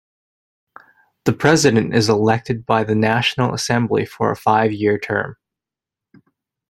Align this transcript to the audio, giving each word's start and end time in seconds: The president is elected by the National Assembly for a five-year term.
The 1.25 1.33
president 1.33 1.93
is 1.93 2.09
elected 2.09 2.65
by 2.65 2.83
the 2.85 2.95
National 2.95 3.53
Assembly 3.53 4.03
for 4.07 4.31
a 4.31 4.35
five-year 4.35 4.97
term. 4.97 5.37